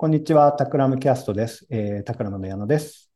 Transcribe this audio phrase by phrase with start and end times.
[0.00, 1.66] こんにちは、タクラムキャストです。
[1.68, 3.10] えー、タクラムの矢野です。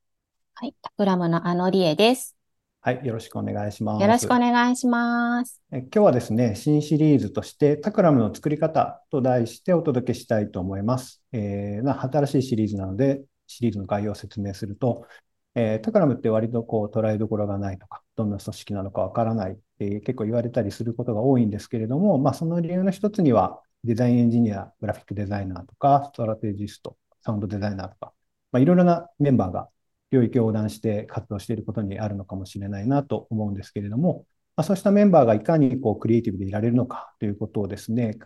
[0.52, 0.74] はい。
[0.82, 2.36] タクラムのあのりえです。
[2.82, 4.02] はい、よろしくお願いします。
[4.02, 5.62] よろしくお願いします。
[5.72, 11.22] え今日はですね、新シリーズとしてタクラムの作り方と題してお届けしたいと思います。
[11.32, 15.06] えーな新しいシリーズなので、シリーズの概要を説明すると、
[15.54, 28.12] えータクラムって割とこう捉えどころがないとか、どんな組織なのかわからないって結構言われたりすることが多いんですけれども、まあ、その理由の一つには、デザインエンジニア、グラフィックデザイナーとか、ストラテジスト、サウンドデザイナーとか、
[28.50, 29.68] まあ、いろいろなメンバーが
[30.10, 38.16] 領域を横断して活動していることにあるのかもしれないなと思うんですけれども、まあ、そうしたメンバーがいかにこうクリエイティブでいられるのかということをですね、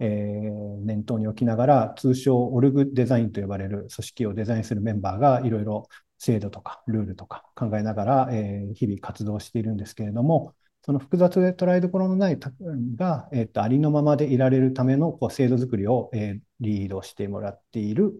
[0.00, 5.88] えー念頭に置きながら、通称オルグデザインと呼ばれる組織をデザインするメンバーがいろいろ
[6.18, 12.52] 制度とかルールとか考えながら、えー日々活動しているんですけれども、その複雑で捉えどころのないた
[12.94, 18.12] が、えーと、ありのままでいられるためのこう制度作りを、えーリードしてもらっている、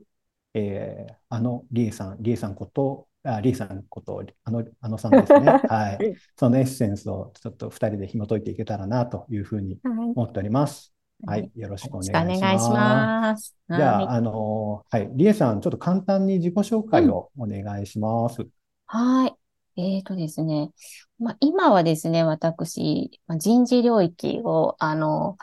[0.54, 5.40] えーあのリエさん、リエさんこと、あリエさんこと、あの、あのさんですね。
[5.68, 6.14] はい。
[6.36, 10.10] そのエッセンスをちょっと二人で紐解いていけたらなというふうにはい。
[10.14, 10.94] 思っております。
[11.26, 11.50] はい。
[11.54, 13.54] よろしくおよろしく願いしお願いします。
[13.68, 15.10] じゃはいあ、あの、はい。
[15.12, 18.46] リエさん、ちょっと簡単に自己紹介をお願いします。
[18.86, 19.43] はい。
[19.76, 20.70] えーとですね。
[21.18, 25.36] まあ、今はですね、私、まあ人事領域を、あの、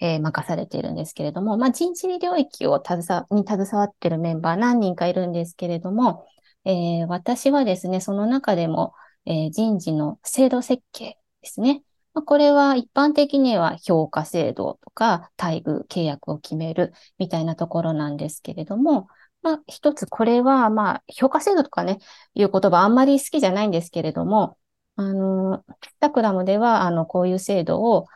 [0.00, 6.26] えー任されているんですけれども、まあ、人事領域を携わに携わっているメンバー何人かいるんですけれども、
[6.64, 8.92] えー私はですね、その中でも、
[9.24, 11.82] えー人事の制度設計ですね。
[12.12, 19.08] まあ、これは一般的には評価制度とか待遇、契約を決めるみたいなところなんですけれども、
[19.42, 21.98] まあ、一つこれは、まあ、評価制度とかね、
[22.34, 24.58] いう言葉あんまり好きじゃないんですけれども、
[24.96, 28.06] あの、ピタクラムでは、あの、こういう制度を、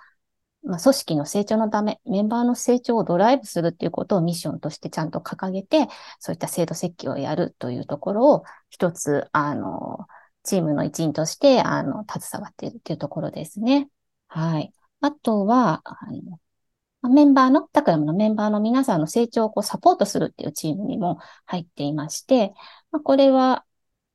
[0.62, 10.06] まあ、組織の成長のため、メンバーの成長をドライブするっていうことをミッションとしてちゃんと掲げて、そういった制度設計をやるというところを、一つ、あの、
[10.42, 13.88] チームの一員として、あの、携わっているっていうところですね。
[14.28, 14.72] はい。
[15.00, 16.38] あとは、あの、
[17.08, 22.52] メンバーの、タクラムのメンバーの皆さんの成長をこうサポートするっていうチームにも入っていまして、
[22.90, 23.64] まあ、これは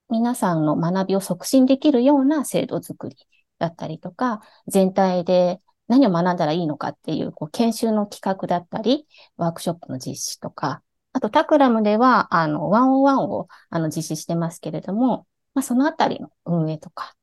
[0.10, 3.18] 皆さんの学びを促進できるような制度づくり
[3.58, 9.08] だったりとか、全体で何を学んだらいいのかっていう、こう研修の企画だったり、
[9.38, 10.82] ワークショップの実施とか、
[11.14, 17.16] あとタクラムでは、あの、ワンオンワンをあの実施してますけれども、まあ、そのあたりの運営とか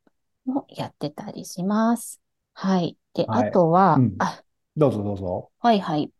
[0.44, 2.20] もやってたりします。
[2.54, 2.96] はい。
[3.14, 4.42] で、はいあとは、うんあ、
[4.76, 5.50] どうぞどうぞ。
[5.60, 6.12] はいはい。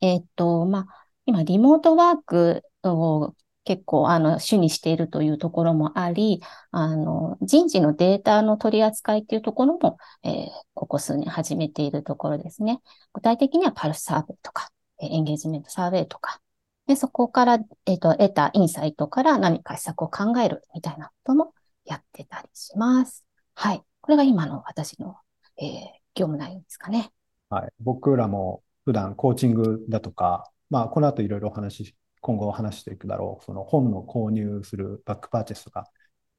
[0.00, 3.34] えーっと、まあ、今、リモートワークを
[3.64, 6.40] 結構、あの、主にしているというところもあり、
[6.70, 12.80] あの、人事のデータの取り扱いっていうところも、えーここ数年始めているところですね。
[13.14, 16.40] 具体的にはパルスサーベイとか、えーエンゲージメントサーベイとか、
[16.86, 17.54] で、そこから、
[17.86, 23.24] えーっと、得たインサイトから何か施策を考えるみたいなこともやってたりします。
[23.54, 23.82] はい。
[24.02, 25.16] これが今の私の、
[25.58, 27.12] えー業務内容ですかね。
[27.56, 27.68] はい。
[27.80, 35.86] 僕らも普段コーチングだとか、まあ、この後いろいろお話し、今後話していくだろう、その本の購入するバックパーチェスとか、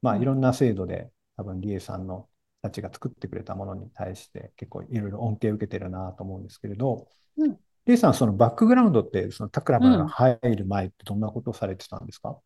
[0.00, 2.28] まあ、いろんな制度で多分リエさんの
[2.62, 7.56] たちが作ってくれたものに対して結構いろいろ恩恵を受けてるなと思うんですけれど、うん。
[7.86, 12.38] リエさん、そのバックグラウンドって、そのタクラムが入る前ってどんなことをされてたんですか？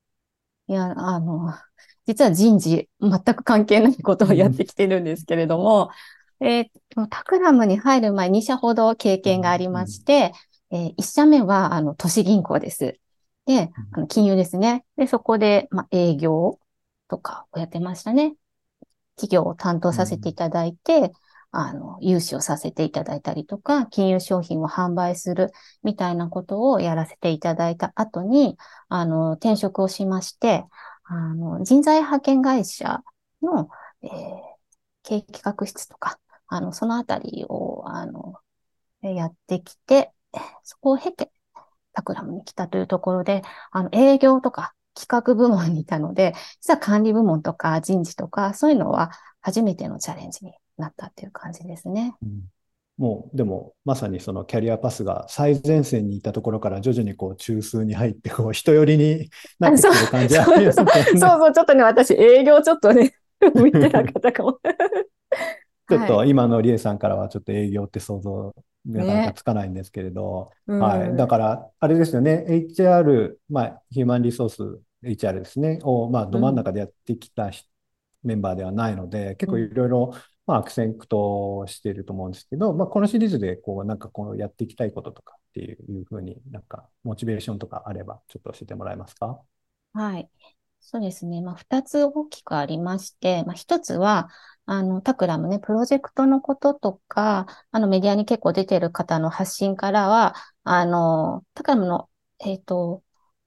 [0.68, 1.52] いや、あの、
[2.06, 5.90] 実は人事、全く関係ないことをやってきてるんですけれども、
[6.42, 10.32] えーっと、タクラムに入る前、2社ほど経験がありまして、
[10.70, 12.98] え1社目は、あの、都市銀行です。
[13.46, 14.84] で、あの金融ですね。
[14.96, 16.58] で、そこで、まあ、営業
[17.08, 18.34] とかをやってましたね。
[19.16, 21.12] 企業を担当させていただいて、
[21.52, 30.64] あの、融資をさせていただいたりとか、金融商品を販売するみたいなことをやらせていただいた後に、あの、転職をしまして、
[31.04, 33.02] あの、人材派遣会社
[33.42, 33.68] の、
[34.02, 34.52] えー
[35.04, 36.18] 経営企画室とか、
[36.52, 38.34] あの、そのあたりを、あの、
[39.02, 40.12] えやってきて、
[40.62, 41.30] そこを経て、
[41.92, 49.10] タクラムに来たというところで、あの、営業とか企画部門にいたので、実は管理部門とか人事とか、そういうのは
[49.40, 52.14] 初めてのチャレンジになったっていう感じですね。
[52.22, 52.42] うん
[52.98, 60.92] もう、でも、まさにそのキャリアパスが最前線にいたところから徐々にこう中枢に入って、こう人寄りになってきてる感じありますもんね。
[61.04, 63.14] そうそう、ちょっとね、私、営業ちょっとね、
[63.54, 64.60] 向いてなかったかも。
[65.88, 71.16] ちょっとはい今のリエさんからはちょっと営業って想像なかなかつかないんですけれど、はい。
[71.16, 77.64] だから、あれですよね、HR、まあ、ヒューマンリソース HR ですね、を、まあ、ど真ん中でやってきたひ
[78.22, 80.14] メンバーではないので、結構いろいろ
[80.46, 89.40] まあ、悪戦苦闘していると思うんですけど、まあ、このシリーズで、こう、なんか、このやっていきたいこととかっていうふうになんか、モチベーションとかあれば、ちょっと教えてもらえますか？
[89.92, 90.30] はい。
[90.84, 91.40] そうですね。
[91.40, 94.28] まあ、二つ大きくありまして、まあ、一つは、
[94.66, 100.34] あの、タクラムね、プロジェクトのこととか、あの、メディアに結構出てる方の発信からは、
[100.64, 103.02] あの、タクラムの、えっ、ー、と、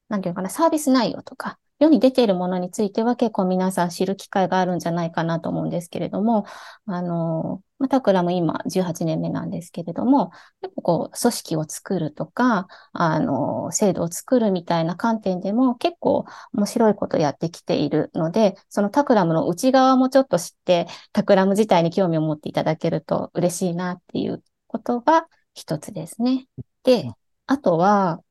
[0.09, 6.45] なんていうのかな、サービス内容とか、世に出ているものについては結構皆さん知る機会があるんじゃないかなと思うんですけれども、
[6.85, 10.31] あの、まあ、タクラム今18年目なんですけれども、
[10.61, 26.47] 結構こう、組織を作るとか、あの、制度を作るみたいな観点でも結構面白いことやってきているので、そのタクラムの内側もちょっと知って、タクラム自体に興味を持っていただけると嬉しいなっていうことが一つですね。
[26.83, 27.11] で、
[27.47, 28.21] あとは、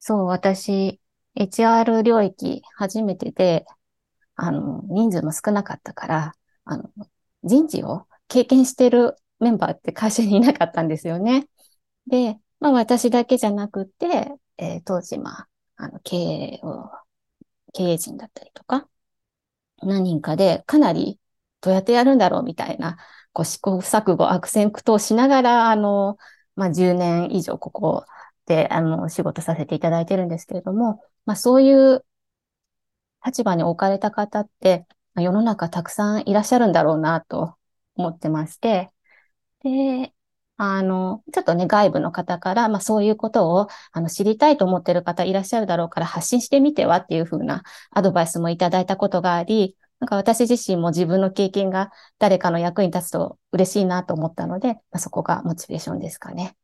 [0.00, 1.00] そう、私、
[1.36, 3.66] HR 領域初めてで、
[4.36, 6.34] あの、人数も少なかったから、
[6.64, 6.90] あの、
[7.44, 11.48] 人事を経験してるメンバーって会社にいなかったんですよね。
[12.06, 16.90] で、まあ私だけじゃなくて、えー、当時、まあ、あの、経営を、
[17.74, 18.88] 経営陣だったりとか、
[19.82, 21.18] 何人かでかなり
[21.60, 22.96] どうやってやるんだろうみたいな、
[23.32, 26.16] こう試行錯誤、悪戦苦闘しながら、あの、
[26.56, 28.06] まあ10年以上ここ
[28.46, 32.04] で、あの、仕事させていただいてるんですけれども、まあそういう
[33.24, 34.86] 立場に置かれた方って、
[35.16, 37.56] 世の中たくさんいらっしゃるんだろうなと
[37.96, 38.90] 思ってまして、
[39.62, 40.12] で、
[40.56, 56.56] あの、ちょっとね、外部の方から、まあそういうことをあの知りたいと思ってる方いらっしゃるだろうから発信してみてはっていうふうなアドバイスもいただいたことがあり、なんか私自身も自分の経験が誰かの役に立つと嬉しいなと思ったので、まあ、そこがモチベーションですかね。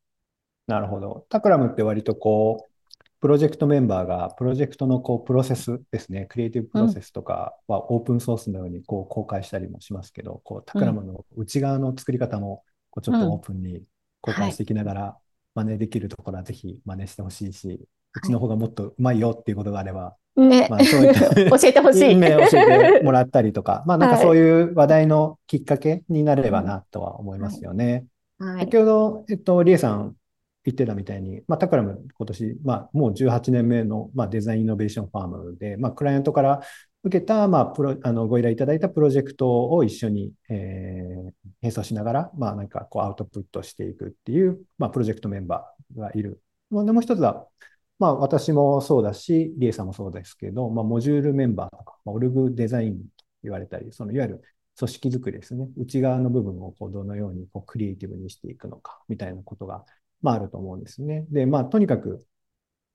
[0.67, 1.25] なるほど。
[1.29, 2.78] タクラムって割とこう、
[3.21, 13.83] プロジェクトメンバーがプロジェクトのこうプロセスですね、クリエイティブプロセスとかはオープンソースのようにこう公開したりもしますけど、こうタクラムの内側の作り方もこうちょっとオープンに
[14.21, 15.17] 公開していきながら
[15.55, 17.81] 真似できるところはぜひ真似してほしいし、
[18.15, 22.15] うちの方がもっとうまいよっていうことがあれば、ね、まあ、そういった 教えてほしい。
[22.15, 28.07] ね、教えてもらったりとか、まあなんかそういう話題のきっかけになればなとは思いますよね。
[28.39, 30.15] はい、先ほど、えっと、リエさん
[30.69, 36.61] 言ってたみたいに、まあ、タクラム今年、まあ、もう18年目の、まあ、デザインイノベーションファームで、まあ、クライアントから
[37.05, 41.33] 受けた、まあ、プロあのご依頼いただいたプロジェクトを一緒に、えー、
[41.63, 46.43] 並走しながら、まあ、なんかこうアウトプットしていくっていう、まあ、プロジェクトメンバーがいる。
[46.71, 47.47] もう一つは、
[47.99, 53.05] まあ、私もそうだし、リエさんもそうですけど、まあ、モジュールメンバーとか、まあ、オルグデザインと
[53.43, 54.43] 言われたり、そのいわゆる
[54.79, 55.69] 組織づくりですね。
[55.77, 59.85] 内側の部分をこうどのようにこうクリエイティブにしていくのか、みたいなことが、
[60.23, 61.27] まあ、あると思うんですね。
[61.31, 62.25] で、まあ、とにかく、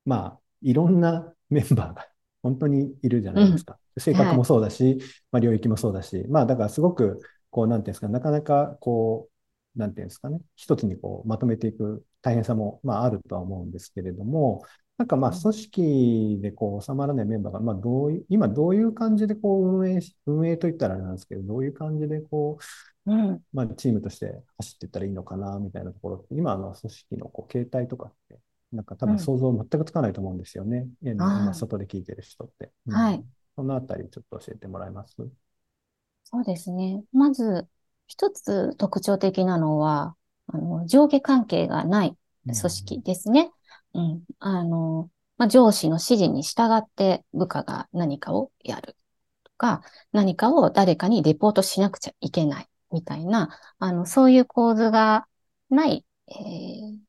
[0.05, 2.07] まあ、いろんなメンバーが
[2.41, 3.77] 本当にいるじゃないですか。
[3.95, 4.97] うん、性格もそうだし、はい、
[5.31, 9.29] まあ、領域もそうだし、まあ、だからすごく、こう、なんていうんですか、なかなか、こ
[9.75, 14.63] う、なんていうんですかね、一つにこう、まとめていく大変さも、まあ、あるとは思うんですけれども、
[14.97, 22.57] なんかまあ、組織でこう収まらないメンバーが、まあ、どういう、今どういう感じでこう運営し、運営といったらあれなんですけど、どういう感じでこ
[23.05, 28.39] う、うん、まあ、チームとして走っていったらいいのかな、みたいなところって、今の組織のこう形態とかって、
[28.71, 30.87] なんか多分想像全くつかないと思うんですよね。
[31.03, 32.71] うん、今、外で聞いてる人って。
[32.87, 33.23] うん、はい。
[33.55, 35.15] そのあたりちょっと教えてもらえます？
[36.23, 37.03] そうですね。
[37.11, 37.67] まず、
[38.07, 40.15] 一つ特徴的なのは、
[40.47, 43.51] あの、上下関係がない組織ですね。
[43.93, 44.23] うん。
[44.39, 48.95] あの、まあ、上司の指示に従って部下が何かをやる
[49.43, 55.27] とか、何かを誰かにレポートしなくちゃいけないみたいな、あの、そういう構図が
[55.69, 56.99] ない、えー、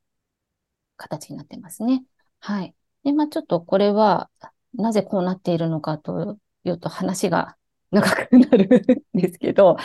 [0.97, 2.05] 形になってますね。
[2.41, 2.75] はい。
[3.05, 4.31] で、まあ、ちょっとこれは、
[4.75, 7.57] なぜこうなっているのかというと話が
[7.91, 8.65] 長くなる
[9.15, 9.77] んですけど、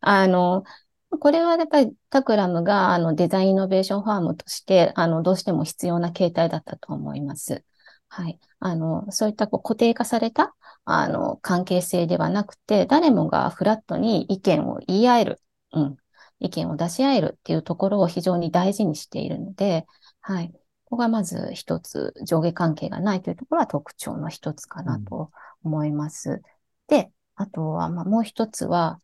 [0.00, 0.64] あの、
[1.10, 7.64] これはやっぱりタクラムがあのデザインイノベーションファームとしてあのどうしても必要な形態だったと思います。
[8.08, 8.38] はい。
[8.60, 15.40] あの、そういったこう固定化されたあの関係性ではなくて、誰もがフラットに意見を言い合える
[15.72, 15.96] うん、
[16.40, 19.86] 意見を出し合えるっていうところを非常に大事にしているので、
[20.20, 20.52] はい。
[20.84, 25.30] ここがまず一つ上下関係がないというところは特徴の一つかなと
[25.62, 26.30] 思います。
[26.30, 26.42] うん、
[26.88, 28.98] で、あとは、まあ、もう一つは、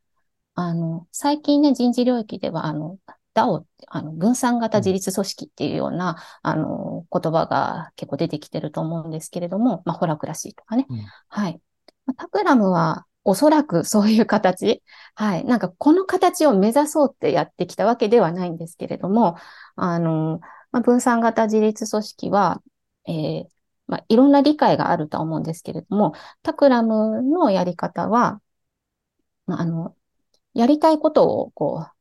[0.54, 2.99] あの、最近ね、人事領域では、あの、
[3.34, 6.11] DAO、あの分散型自立組織っていうような、
[6.44, 10.87] うん、あの、言葉が結構出てきてると思うんですけれども、まあ、ホラクラシーとかね。
[10.88, 11.61] うん、はい。
[12.16, 14.82] タクラムは、おそらく そういう形。
[15.14, 15.44] はい。
[15.44, 19.37] なんかこの形を目指そうってやってきたわけではないんですけれども、
[19.76, 22.62] あの、まあ、分散型自立組織は、
[23.06, 23.46] えー、
[23.87, 28.40] まあ、いろんな理解があると思うんですけれども、タクラムのやり方は、
[29.46, 29.96] まあ、あの、
[30.54, 31.92] やりたいことをこう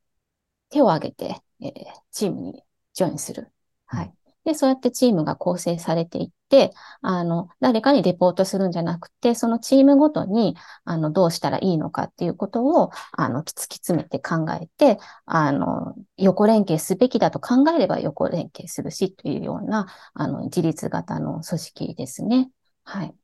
[0.69, 1.71] 手を挙げて、えー、
[2.11, 3.51] チームにジョインする。
[3.85, 4.13] はい。
[4.45, 22.49] で、そうやってチームが構成されていって、あの、誰かにレポートするんじゃなくて、そのチームごとに、あの、どうしたらいいのかっていうことを、あの、突き詰めて考えて、あの、横連携すべきだと考えれば横連携するし、というような、あの、自立型の組織ですね。
[22.83, 23.15] はい。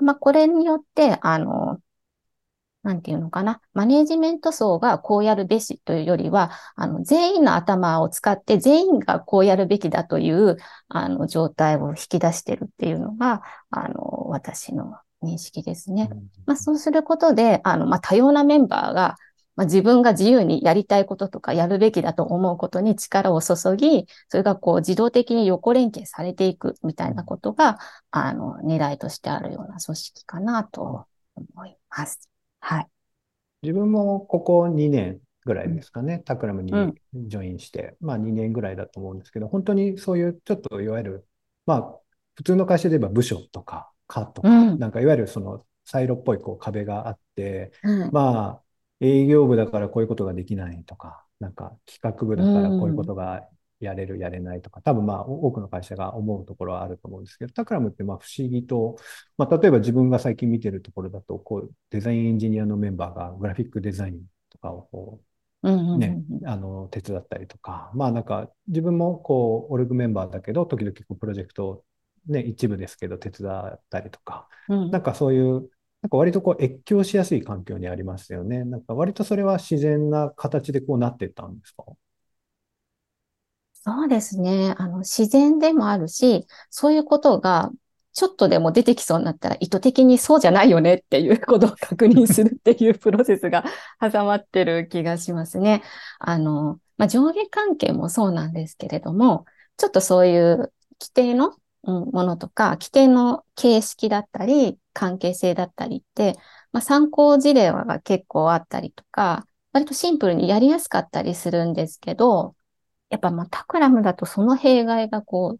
[0.00, 1.80] まあ、これによって、あの、
[2.82, 10.56] なんていうのかな、マネージメント層がこうやるべしというよりは、あの、全員の頭を使って全員がこうやるべきだという、
[10.88, 16.08] あの、状態を引き出してるっていうのが、あの、私の認識ですね。
[16.46, 19.16] まあ、そうすることで、あの、まあ、多様なメンバーが、
[19.56, 27.78] まあ、自分が自由にやりたいこととかやるべきだと思うことに力を注ぎ、それがこう自動的に横連携されていくみたいなことが、
[28.12, 32.37] あの、狙いとしてあるような組織かなと思います。
[32.60, 32.86] はい。
[33.62, 36.72] 自分もここ2年ぐらいですかね、タクラムに
[37.14, 41.26] ジョインして、うん、まあ2年ぐらいだと思うんですけど、本当にそういうちょっといわゆる、
[41.66, 41.98] まあ
[42.34, 48.62] 普通の会社で言えば部署とか課とか、うん、なんかいわゆるそのサイロっぽいこう壁があって、うん、まあ
[49.00, 53.48] 営業部だからこういうことができないとか、なんか企画部だからこういうことが
[53.80, 58.96] やれる、やれないとか、多分まあ多くの会社が思うところはあると思うんですけど、タクラムってまあ不思議と、
[59.36, 65.20] まあ例えば自分が最近見てるところだと、こうデザインエンジニアのメンバーがグラフィックデザインとかをこ
[65.62, 71.84] う、ね、あの、手伝ったりとか、まあなんか自分もこう、オルグメンバーだけど、時々こうプロジェクト
[72.28, 75.70] ね、一部ですけど手伝ったりとか、うん、なんかそういう、
[76.02, 78.64] なんか割とこう越境しやすい環境にありますよね。
[78.64, 81.84] なんか割とそれは自然な形でこうなってったんですか？
[83.88, 84.74] そうですね。
[84.76, 87.70] あの、自然でもあるし、そういうことが
[88.12, 93.64] ちょっとでも出てきそうになったら意図的にそうじゃないよねっていうことを確認するっていうプロセスが
[94.00, 95.82] 挟まってる気がしますね。
[96.18, 99.46] あの、まあ、上下関係もそうなんですけれども、
[99.78, 101.54] ちょっとそういう規定の、
[101.84, 106.36] ものとか、規定の形式だったり、関係性だったりって、
[106.72, 112.56] まあ、参考事例が結構あったりとか、割とシンプルにやりやすかったりするんですけど、
[113.10, 115.58] やっぱまあタクラムだとその弊害がこ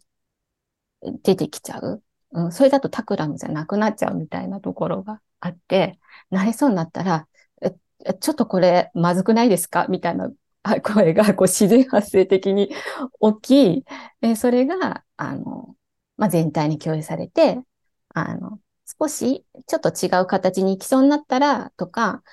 [1.01, 2.03] う出てきちゃう。
[2.31, 7.27] うん、それだとタクラムじゃなくなっちゃうみたいなところがあって、なれそうになったら、
[8.21, 9.87] ちょっとこれまずくないですか？
[9.89, 10.29] みたいな
[10.83, 12.69] 声がこう自然発生的に
[13.41, 13.85] 起き、
[14.21, 15.75] えそれが、あの、
[16.17, 17.61] まあ、全体に共有されて、
[18.09, 18.59] あの、
[18.99, 22.23] 少しちょっと違う形に行きそうになったらとか、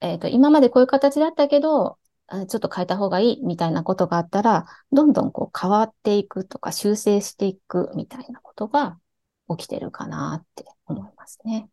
[0.00, 8.98] えっ、ー、と、今までこういう形だったけど、ちょっと変えた方がいいみたいなことがあったら、どんどんこう変わっていくとか修正していくみたいなことが
[9.56, 11.68] 起きてるかなって思いますね。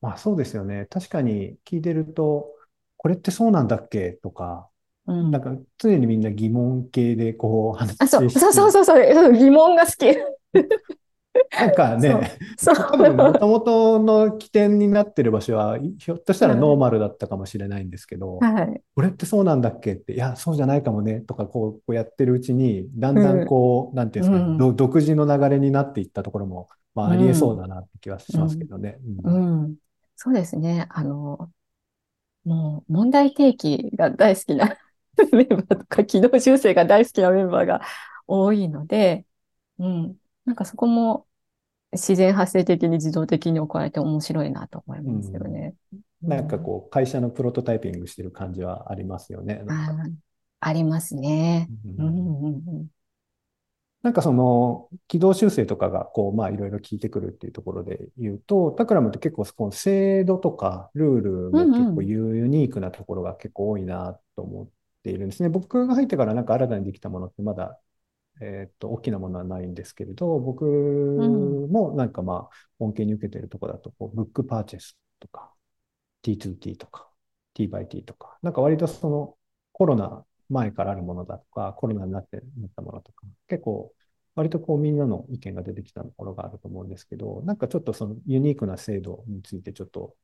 [0.00, 0.86] まあそうですよね。
[0.90, 2.54] 確かに聞いてると、
[2.96, 4.68] これってそうなんだっけとか、
[5.06, 10.06] うん、なんか常にみんな疑問系でこう話してあ、そうそうそうそう、疑問が好き。
[11.52, 19.94] なんかね、多分もともとの起点になってる場所は、ひょっとしたらノーマルだったかもしれないんですけど、はい、これってそうなんだっけ？
[19.94, 28.98] って、いや、そうじゃないかもね、とかこうこうやってるうちに、だんだんこう、うん、なんていうんですか、うん、独自の流れになっていったところも、まあ、ありえそうだなって気はしますけどね。
[29.24, 29.76] うん、うん、
[30.16, 30.86] そうですね。
[30.90, 31.50] あの、
[32.44, 34.76] もう問題提起が大好きな
[35.32, 37.82] メンバーとか、軌道修正が大好きなメンバーが
[38.26, 39.26] 多いので、
[39.78, 40.16] うん。
[40.50, 41.28] なんかそこも
[41.92, 45.76] 自然発生的に自動的に行われて面白いなと思いますよね。
[46.24, 49.62] うん、なんかこう、会社のプロトタイピングしてる感じはありますよね。
[49.68, 49.94] あ
[50.58, 51.68] ありますね。
[54.02, 64.68] なんかその軌道修正とかがこう、まあいろいろ聞いてくるっていうところで言うと、タクラムって結構この制度とかルールも結構ユニークなところが結構多いなと思っ
[65.04, 65.48] ているんですね。
[65.48, 67.78] 僕が入ってからなんか新たにできたものってまだ
[68.40, 75.52] えっと、大きなものはないんですけれど、僕もなんかまあ、恩恵に受けてるところだと、こう、ブックパーチェスとか、
[76.22, 77.10] T2T とか、
[77.54, 79.36] T by T とか、なんか割とその
[79.72, 83.92] コロナ前からあるものだとか、コロナになってなったものとか、結構、
[84.34, 90.16] 割とこうみんなの意見が出てきたところがあると思うんですけど、なんかちょっとそのユニークな制度についてちょっと、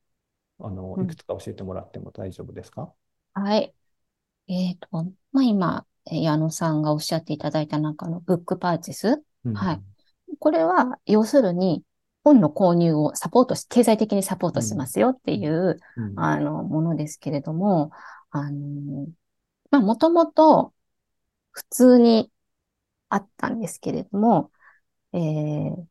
[0.60, 2.92] あの、いくつか教えてもらっても大丈夫ですか、
[3.36, 3.74] うん、はい。
[4.48, 9.22] えっ、ー、と、まあ今、矢野さんがおっしゃっていただいた中のブックパーチェス？
[9.44, 9.82] うん、はい。
[10.38, 11.82] これは、要するに、
[12.24, 17.92] 本の購入をサポートし、経済的にサポートしますよっていう、うん、あの、ものですけれども、
[18.30, 19.06] あの、
[19.70, 20.74] まあ、もともと
[21.52, 22.30] 普通に
[23.08, 24.50] あったんですけれども、
[25.12, 25.84] えー、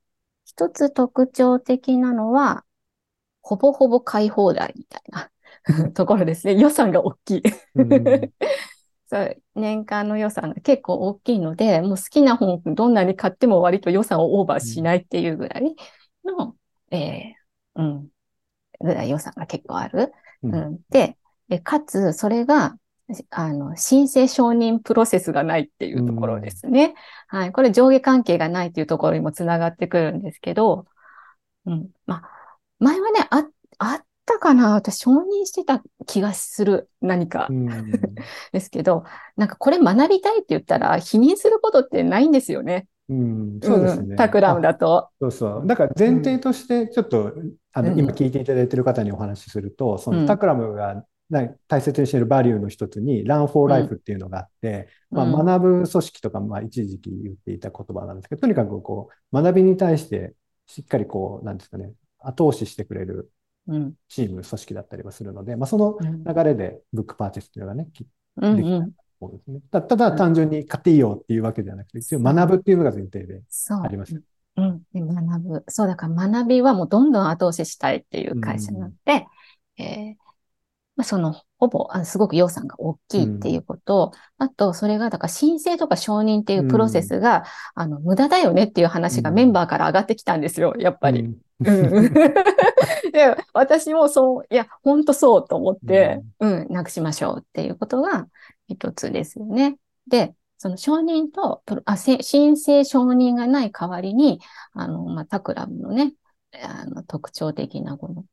[0.44, 2.66] 一つ特徴的なのは、
[3.42, 6.56] ほぼほぼ買い放題みたいな ところですね。
[6.60, 7.44] 予算が大きい
[9.08, 15.76] そう年間の予算が結構大きいので、もう好きな本どんなに買っても割と予算をオーバーしないっていうぐらい
[16.26, 16.56] の、
[16.92, 18.10] えーうん、
[18.80, 20.12] ぐらい予算が結構ある。
[20.44, 21.18] ううんん、で、
[21.50, 22.78] えかつ、それが、
[23.30, 26.96] あの、申請承認プロセスがないっていうところですね。
[27.28, 27.52] はい。
[27.52, 30.86] これ上下関係がないっていうところにもつながってくるんですけど、
[31.66, 31.90] うん。
[32.06, 33.48] まあ、前はね、あ、
[33.78, 34.74] あったかな？
[34.74, 36.90] 私承認してた気がする。
[37.02, 37.54] 何かう。
[37.54, 37.92] ん
[38.52, 39.04] ですけど、
[39.38, 42.88] なんかこれ学びたいって言ったら否認することってないんですよね。
[43.08, 44.16] うん、そうですね。
[44.16, 45.10] んタクラムだと。
[45.22, 45.68] そうそう。
[45.68, 47.34] だから前提として、ちょっと、
[47.72, 60.34] あの、うん今聞いていただいている方にお話しすると、そうんのタクラムがな大切にしているバリューの一つに、Learn for Life っていうのがあって、まあ、うん学ぶ組織とか、まあ、一時期言っていた言葉なんですけど、とにかくこう、学びに対して、
[60.68, 63.26] しっかりこう、なんですかね、後押ししてくれるうん。
[64.08, 66.24] チーム、組織だったりはするので、まあ、そのうん。
[66.24, 68.06] 流れでブックパーチェスっていうのがね、き
[68.42, 68.92] うんできたうん。
[69.20, 69.60] そうですね。
[69.72, 73.82] たただ単純に買っていいよっていうわけではなくて、一応学ぶっていうのが前提でそう。
[73.82, 74.22] ありますよ。
[74.58, 74.84] うん。
[74.94, 75.64] で学ぶ。
[75.68, 79.26] そう、だから学びはもうどんどん後押ししたいっていう会社なので、
[79.78, 80.26] えー
[80.96, 87.44] まあ、その、ほぼ、あすごく予算が大きいっていうこと、あと、それが、だから申請とか承認っていうプロセスが、
[87.76, 91.22] あの、無駄だよねっていう話がうんメンバーから上がってきたんですよ、やっぱり。
[91.22, 92.14] うんうん
[93.16, 98.28] で、私もそう、いや、本当そうと思って、うん、なくしましょうっていうことが
[98.68, 99.78] 一つですよね。
[100.06, 104.42] で、その承認と、あ申請承認がない代わりに、
[104.74, 106.14] あの、まあ、タクラムのね、
[106.62, 108.26] あの、特徴的なこの、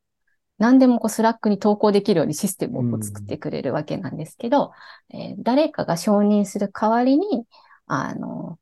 [0.59, 4.73] 何でもこうスラックに投稿できるようにシステムを作ってくれるわけなんですけど、
[5.11, 7.47] えー誰かが承認する代わりに、
[7.87, 8.59] あの、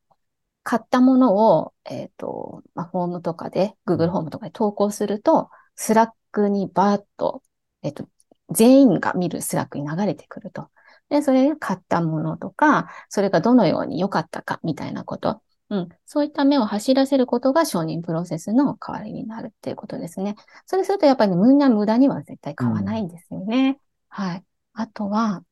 [0.64, 5.48] 買ったものを、えっ、と、まあ、フォームとかで、Google フォームとかで投稿すると、
[5.80, 7.42] スラックにバーッと、
[7.82, 8.06] えっ、と、
[8.50, 10.68] 全員が見るスラックに流れてくると。
[11.08, 15.40] で、それで買ったものとか、それがどのように良かったかみたいなこと。
[15.70, 15.88] うん。
[16.04, 20.34] そういった目を走らせることが承認プロセスの代わりになるっていうことですね。
[20.66, 23.78] それするとやっぱりみんな無駄には絶対買わないんですよね。
[24.10, 24.44] はい。
[24.74, 25.42] あとは、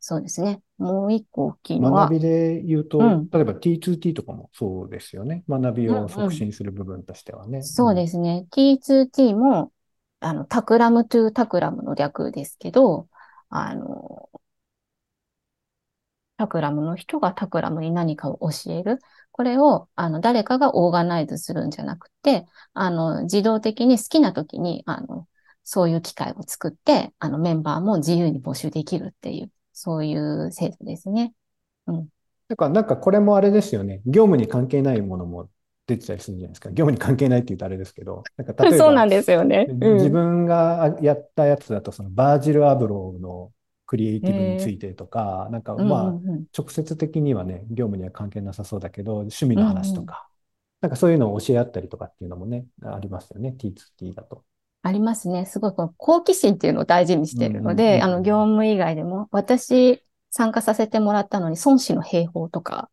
[0.00, 0.62] そうですね。
[0.78, 5.44] もう一個大きいのは学、びで言うと、うん例えば T2T とかもそうですよね。
[5.48, 7.60] 学びをうんうん促進する部分としてはね。
[7.62, 8.46] そうですね。
[8.50, 9.72] T2T も、
[10.20, 13.08] あの、タクラム to タクラムの略ですけど、
[13.50, 14.30] あの、
[16.36, 18.98] タクラムの人がタクラムに何かを教える。
[19.32, 25.28] これを、あの、誰かがオーガナイズするんじゃなくて、あの、自動的に好きな時に、あの、
[25.64, 31.32] そういう機会を作って、あの、メンバーも自由に募集できるっていう、そういう制度ですね。
[32.48, 34.02] だからなんかこれもあれですよね。
[34.04, 35.48] 業務に関係ないものも
[35.86, 36.68] 出てたりするんじゃないですか。
[36.70, 39.66] 業務に関係ないって言うとあれですけど、なんか例えそうなばんですよね。
[39.68, 43.52] うん自分がやったやつだと、そのバージル・アブローの
[43.86, 50.28] クリエイティブについてとか、なんかうんまあ、うんうん直接的にはね、業務には関係なさそうだけど、趣味の話とか、
[50.80, 54.44] なんかそういうのを教え合ったりとかっていうのもね、ありますよね、T2T だと。
[54.82, 55.46] ありますね。
[55.46, 62.88] すごいこの好奇心っていうのを大事にしているので、うんうんうんうんあの、業務以外でも、私、参加させてもらったのに、孫子の兵法とか、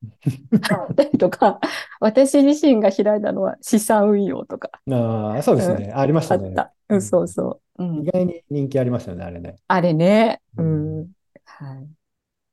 [1.20, 1.60] とか、
[2.00, 5.94] 私自身が開いたのは資産運用とか、ああ、そうですね。
[5.96, 6.48] ありましたね。
[6.48, 6.74] あった。
[6.90, 7.84] うん、そうそう。
[7.84, 8.06] うん意。
[8.06, 9.56] 外に人気ありましたよね、あれね。
[9.68, 10.42] あれね。
[10.58, 11.12] ううんん。
[11.46, 11.88] はい。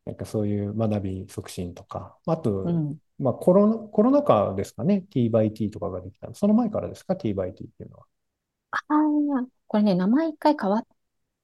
[0.05, 2.19] なんかそういう学び促進とか。
[2.27, 2.99] あと、うん。
[3.19, 6.35] まあコロナ、コロナ禍ですかね、T by T とかができたの。
[6.35, 8.05] その前からですか、T by T っていうのは。
[8.89, 10.87] ああ、これね、名前一回変わっ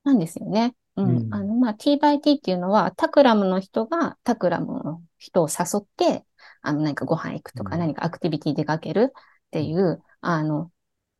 [0.04, 0.74] たんですよね。
[0.96, 1.16] うん。
[1.16, 6.24] うんあの、まあ、T by T っていうのは、タクラムの人がタクラムの人を誘って、
[6.62, 10.70] あの、何かご飯行くとか、うん何かアクティビティ出かけるっていう、あの、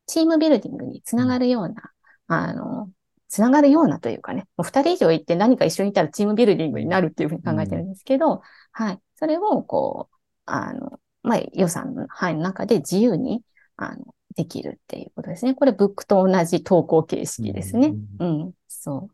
[0.07, 1.93] チームビルディングにつながるような、
[2.27, 2.91] あの、
[3.29, 8.43] つながるようなというかね、もう二人以上行って何か一緒にいたらチームビルディングになるっていうふうに考えてるんですけど、
[8.73, 9.01] はい。
[9.15, 13.43] それを、こう、あの、まあ、予算の範囲の中で自由に、
[13.77, 15.55] あの、できるっていうことですね。
[15.55, 17.95] これ、ブックと同じ投稿形式ですね。
[18.19, 19.09] うんうん、そ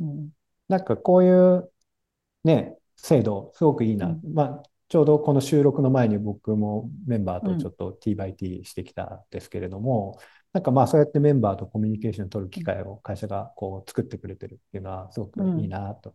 [0.00, 0.04] う。
[0.04, 0.30] うん、
[0.68, 1.70] なんかこういう
[2.44, 4.06] ね、制度、すごくいいな。
[4.06, 10.18] うんまあ、ちょうどこの収録の前に僕もメンバーとちょっと T by T してきたんですけれども、
[10.52, 16.14] なんかまあそうやってメンバーとコミュニケーション取る機会を会社がこう作ってくれてるっていうのはすごくいいなと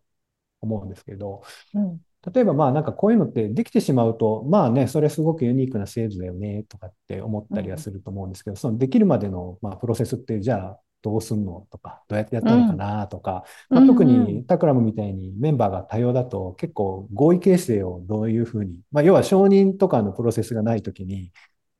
[0.60, 1.44] 思うんですけど、
[1.74, 2.02] うん、
[2.34, 21.32] 例えばまあなんかこういうのってできてしまうと、まあね、それすごくユニークな制度だよねとかって思ったりはすると思うんですけど、そのできるまでのまあプロセスってじゃあどうすんのとか、どうやってやったのかなとか、まあ、特にタクラムみたいにメンバーが多様だと結構合意形成をどういうふうに、まあ要は承認とかのプロセスがないときに、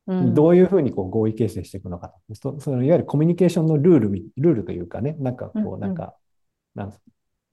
[0.06, 2.34] うん、どういうふうにこう合意形成していくのかと。
[2.34, 5.80] そそのいわゆるコミュニケーションのルールみ、ルールというかね、なんかうんうこう、ん。
[5.80, 6.14] なんか、
[6.76, 6.92] なん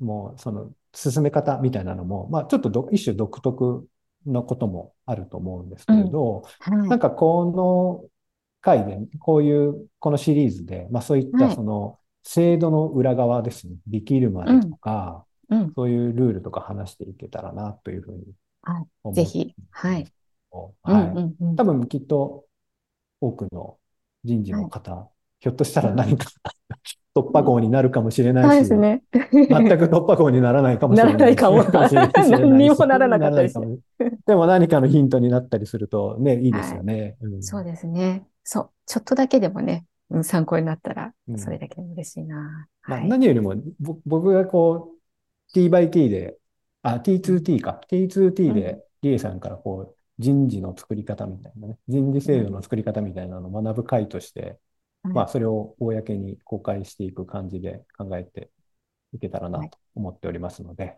[0.04, 3.88] もうその進め方みたいなのも、まあ、ちょっとど一種独特
[4.26, 6.90] のこともあると思うんですけれど、はい。
[6.90, 8.10] なんかこの
[8.62, 15.74] 回で、こういう、このシリーズで、まあそういったはいその制度の裏側ですね、できるまでとか、うん。
[15.76, 18.24] そういうルールとか話していけたらなというふうに
[18.62, 18.88] はい。
[19.04, 19.54] 思ぜひ。
[19.72, 20.12] はい。
[20.86, 21.08] うんはい。
[21.08, 21.56] うんうん。
[21.56, 22.46] 多分きっと
[23.20, 23.78] 多くの
[24.24, 25.10] 人事の方、
[25.44, 26.26] ひょっとしたら何か
[27.14, 29.04] 突破口になるかもしれないし、ですね。
[29.12, 31.14] 全く突破口にならないかもしれない。
[31.16, 31.64] ならないかも
[32.32, 37.18] 何にもならなかったりしてならないかもでも何かのヒントになったりするとね、いいですよね。
[37.20, 38.26] うんそうですね。
[38.46, 38.70] そう。
[38.86, 42.70] ちょっとだけでもね、うん参考になったらう、んそれだけでも嬉しいな。
[42.88, 46.38] 何よりも、ぼ僕がこう、T by T で、
[46.84, 47.82] あ、T2T か。
[47.92, 54.58] T2T うで、リエさんからこう、人事の作り方みたいなね、人事制度の作り方みたいなのを学ぶ会として、はい
[55.04, 58.50] まあ、それを公に公開していく感じで考えて
[59.14, 60.98] いけたらなと思っておりますので、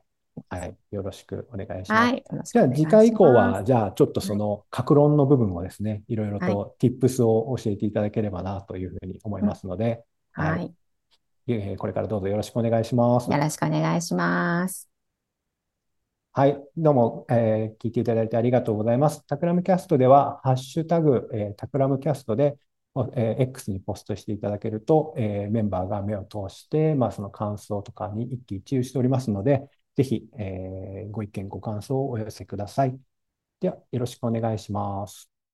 [0.49, 2.01] はい、よろしくお願いします。
[2.01, 2.23] はい。
[2.43, 3.63] じゃあ次回以降は。
[3.63, 10.71] じゃあちょっとその格論の部分をですね、いろいろはいと tips を教えていただければなというふうに思いますので、はい。
[11.47, 13.31] えーこれからどうぞよろしくお願いします。
[13.31, 14.89] よろしくお願いします。
[16.33, 19.25] はい、どうも、えー聞いていただいてありがとうございます。
[19.25, 22.57] タクラムキャストでは、ハッシュタグ、えータクラムキャストで、お
[23.15, 32.99] え X にポストしていただけると、えーメンバーが目を通して、まあ、その感想とかに一喜一憂しておりますので、ぜひ、えーご意見、ご感想をお寄せください。
[33.61, 35.31] では、よろしくお願いします。